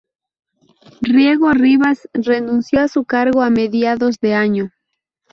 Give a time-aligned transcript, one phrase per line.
[1.03, 4.71] Riego Ribas renunció a su cargo a mediados de año.